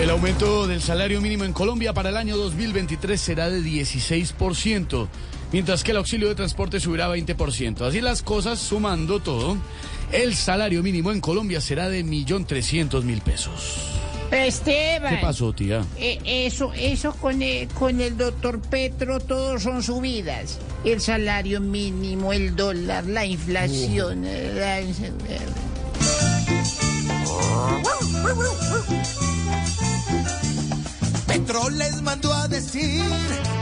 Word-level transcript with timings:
El 0.00 0.10
aumento 0.10 0.66
del 0.66 0.82
salario 0.82 1.20
mínimo 1.22 1.44
en 1.44 1.52
Colombia 1.54 1.94
para 1.94 2.10
el 2.10 2.16
año 2.18 2.36
2023 2.36 3.18
será 3.20 3.48
de 3.48 3.60
16%, 3.62 5.08
mientras 5.52 5.82
que 5.82 5.92
el 5.92 5.96
auxilio 5.96 6.28
de 6.28 6.34
transporte 6.34 6.80
subirá 6.80 7.08
20%. 7.08 7.80
Así 7.80 8.00
las 8.02 8.22
cosas, 8.22 8.58
sumando 8.58 9.20
todo, 9.20 9.56
el 10.12 10.34
salario 10.34 10.82
mínimo 10.82 11.12
en 11.12 11.20
Colombia 11.20 11.60
será 11.62 11.88
de 11.88 12.04
1.300.000 12.04 13.22
pesos. 13.22 13.78
Esteban. 14.30 15.14
¿Qué 15.16 15.22
pasó, 15.22 15.52
tía? 15.54 15.82
Eh, 15.98 16.18
eso, 16.26 16.72
eso 16.74 17.14
con 17.14 17.40
el, 17.40 17.68
con 17.68 18.00
el 18.00 18.18
doctor 18.18 18.60
Petro, 18.60 19.18
todos 19.20 19.62
son 19.62 19.82
subidas. 19.82 20.58
El 20.84 21.00
salario 21.00 21.60
mínimo, 21.60 22.32
el 22.34 22.54
dólar, 22.54 23.06
la 23.06 23.24
inflación. 23.24 24.24
eh, 24.26 24.52
la- 24.54 24.80
Petro 31.36 31.68
les 31.68 32.00
mandó 32.00 32.32
a 32.32 32.48
decir 32.48 33.02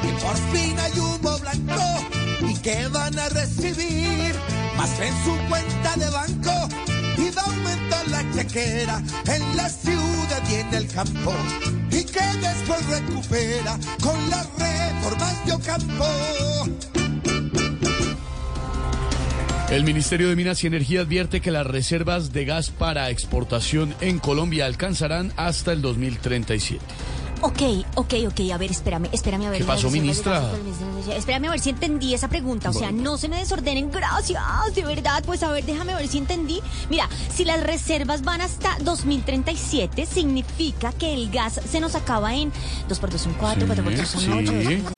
que 0.00 0.08
por 0.24 0.36
fin 0.52 0.74
hay 0.78 0.98
humo 0.98 1.38
blanco 1.38 1.82
y 2.48 2.54
que 2.60 2.88
van 2.88 3.18
a 3.18 3.28
recibir 3.28 4.34
más 4.78 4.98
en 4.98 5.12
su 5.22 5.36
cuenta 5.50 5.96
de 5.96 6.08
banco 6.08 6.68
y 7.18 7.30
va 7.30 7.42
a 7.42 7.44
aumentar 7.44 8.08
la 8.08 8.32
chequera 8.32 9.02
en 9.26 9.56
la 9.58 9.68
ciudad 9.68 10.42
y 10.50 10.54
en 10.54 10.74
el 10.74 10.88
campo 10.88 11.34
y 11.90 12.04
que 12.04 12.24
después 12.40 12.86
recupera 12.86 13.78
con 14.02 14.30
las 14.30 14.48
reformas 14.56 15.46
de 15.46 15.52
Ocampo. 15.52 16.06
El 19.70 19.84
Ministerio 19.84 20.30
de 20.30 20.36
Minas 20.36 20.64
y 20.64 20.68
Energía 20.68 21.02
advierte 21.02 21.42
que 21.42 21.50
las 21.50 21.66
reservas 21.66 22.32
de 22.32 22.46
gas 22.46 22.70
para 22.70 23.10
exportación 23.10 23.94
en 24.00 24.18
Colombia 24.18 24.64
alcanzarán 24.64 25.34
hasta 25.36 25.74
el 25.74 25.82
2037. 25.82 26.82
Ok, 27.40 27.62
ok, 27.94 28.14
ok, 28.28 28.40
a 28.52 28.58
ver, 28.58 28.70
espérame, 28.70 29.08
espérame 29.12 29.46
a 29.46 29.50
ver. 29.50 29.60
¿Qué 29.60 29.66
pasó, 29.66 29.90
ministra? 29.90 30.50
espérame, 31.16 31.46
a 31.46 31.50
ver 31.50 31.60
si 31.60 31.70
entendí 31.70 32.14
esa 32.14 32.28
pregunta, 32.28 32.70
o 32.70 32.72
sea, 32.72 32.90
no 32.90 33.16
se 33.16 33.28
me 33.28 33.38
desordenen, 33.38 33.90
gracias, 33.90 34.42
de 34.74 34.84
verdad, 34.84 35.22
pues 35.24 35.42
a 35.42 35.52
ver, 35.52 35.64
déjame 35.64 35.94
ver 35.94 36.08
si 36.08 36.18
entendí. 36.18 36.60
Mira, 36.90 37.08
si 37.32 37.44
las 37.44 37.62
reservas 37.62 38.22
van 38.22 38.40
hasta 38.40 38.76
2037, 38.80 40.06
significa 40.06 40.92
que 40.92 41.14
el 41.14 41.30
gas 41.30 41.60
se 41.70 41.80
nos 41.80 41.94
acaba 41.94 42.34
en 42.34 42.52
2 42.88 42.98
por 42.98 43.10
2 43.10 43.20
son 43.20 43.34
4, 43.34 43.66
4 43.66 43.84
por 43.84 43.96
2 43.96 44.08
son 44.08 44.20
sí. 44.20 44.82
8. 44.82 44.97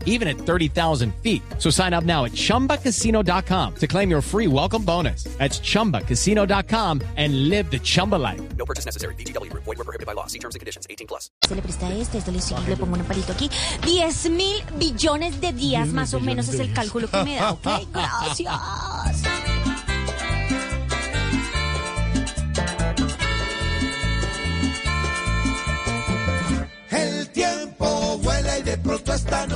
even 0.05 0.27
at 0.29 0.37
30,000 0.37 1.13
feet. 1.15 1.41
So 1.57 1.69
sign 1.69 1.93
up 1.93 2.05
now 2.05 2.23
at 2.25 2.31
chumbacasino.com 2.31 3.75
to 3.75 3.87
claim 3.87 4.09
your 4.09 4.21
free 4.21 4.47
welcome 4.47 4.83
bonus. 4.85 5.23
That's 5.39 5.59
chumbacasino.com 5.59 7.01
and 7.17 7.49
live 7.49 7.69
the 7.71 7.79
Chumba 7.79 8.15
life. 8.15 8.41
No 8.55 8.65
purchase 8.65 8.85
necessary. 8.85 9.15
VGW 9.15 9.49
Group. 9.49 9.63
Void 9.63 9.77
were 9.79 9.83
prohibited 9.83 10.05
by 10.05 10.13
law. 10.13 10.27
See 10.27 10.39
terms 10.39 10.55
and 10.55 10.59
conditions. 10.59 10.85
18 10.89 11.07
plus. 11.07 11.29
Se 11.47 11.55
le 11.55 11.61
presta 11.61 11.91
este, 11.93 12.19
este 12.19 12.31
le, 12.31 12.39
sigue, 12.39 12.61
le 12.67 12.77
pongo 12.77 12.95
un 12.97 13.03
palito 13.03 13.33
aquí. 13.33 13.49
10 13.85 14.29
mil 14.31 14.63
billones 14.77 15.41
de 15.41 15.53
días, 15.53 15.87
más 15.89 16.13
o 16.13 16.19
menos, 16.19 16.47
es 16.49 16.59
el 16.59 16.73
cálculo 16.73 17.09
que 17.09 17.23
me 17.23 17.35
da, 17.37 17.51
¿ok? 17.51 17.67
Gracias. 17.93 18.53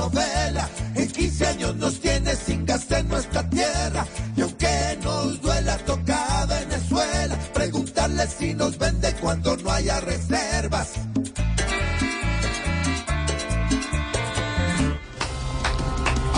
Novela. 0.06 0.68
En 0.94 1.08
15 1.08 1.46
años 1.46 1.76
nos 1.76 1.98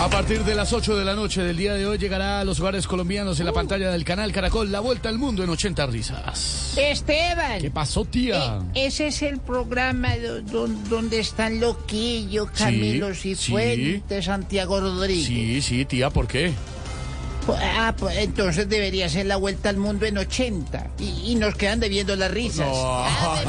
A 0.09 0.11
partir 0.21 0.43
de 0.43 0.53
las 0.55 0.73
8 0.73 0.97
de 0.97 1.05
la 1.05 1.13
noche 1.15 1.41
del 1.43 1.55
día 1.55 1.75
de 1.75 1.85
hoy 1.85 1.97
llegará 1.97 2.39
a 2.41 2.43
los 2.43 2.59
hogares 2.59 2.87
colombianos 2.87 3.39
en 3.39 3.45
la 3.45 3.53
pantalla 3.53 3.89
del 3.91 4.03
canal 4.03 4.31
Caracol 4.33 4.69
La 4.71 4.79
Vuelta 4.81 5.07
al 5.07 5.17
Mundo 5.19 5.43
en 5.43 5.49
80 5.51 5.85
risas. 5.85 6.73
Esteban. 6.77 7.61
¿Qué 7.61 7.69
pasó, 7.71 8.03
tía? 8.05 8.59
Eh, 8.73 8.87
ese 8.87 9.07
es 9.07 9.21
el 9.21 9.37
programa 9.39 10.17
do- 10.17 10.41
don- 10.41 10.89
donde 10.89 11.19
están 11.19 11.59
Loquillo, 11.61 12.47
Camilo 12.47 13.13
sí. 13.13 13.35
Cifuentes, 13.35 14.25
Santiago 14.25 14.79
Rodríguez. 14.81 15.25
Sí, 15.27 15.61
sí, 15.61 15.85
tía, 15.85 16.09
¿por 16.09 16.27
qué? 16.27 16.51
Ah, 17.77 17.95
pues 17.97 18.17
entonces 18.17 18.67
debería 18.69 19.07
ser 19.09 19.25
la 19.25 19.37
vuelta 19.37 19.69
al 19.69 19.77
mundo 19.77 20.05
en 20.05 20.17
80. 20.17 20.87
Y, 20.99 21.31
y 21.31 21.35
nos 21.35 21.55
quedan 21.55 21.79
debiendo 21.79 22.15
las 22.15 22.29
risas. 22.31 22.67
No. 22.67 23.03
Ave 23.05 23.45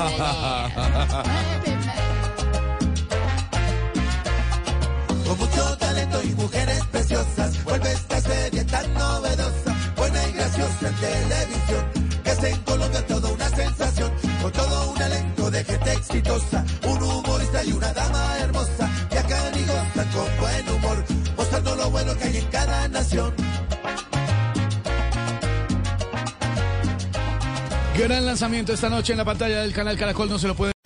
televisión, 11.01 11.85
que 12.23 12.31
es 12.31 12.45
en 12.45 12.61
Colombia 12.63 13.07
toda 13.07 13.33
una 13.33 13.49
sensación, 13.49 14.13
con 14.43 14.53
todo 14.53 14.91
un 14.93 15.03
elenco 15.03 15.51
de 15.51 15.65
gente 15.65 15.93
exitosa, 15.93 16.65
un 16.87 17.03
humorista 17.03 17.65
y 17.65 17.73
una 17.73 17.93
dama 17.93 18.39
hermosa, 18.39 18.91
que 19.11 19.19
acá 19.19 19.51
y 19.55 19.63
gozan 19.65 20.09
con 20.13 20.41
buen 20.41 20.69
humor, 20.69 21.05
mostrando 21.37 21.77
lo 21.77 21.91
bueno 21.91 22.17
que 22.17 22.25
hay 22.25 22.37
en 22.37 22.47
cada 22.47 22.89
nación. 22.89 23.33
Gran 27.97 28.25
lanzamiento 28.25 28.73
esta 28.73 28.89
noche 28.89 29.13
en 29.13 29.19
la 29.19 29.25
pantalla 29.25 29.61
del 29.61 29.73
canal 29.73 29.97
Caracol, 29.97 30.29
no 30.29 30.39
se 30.39 30.49
lo 30.49 30.55
puede 30.55 30.73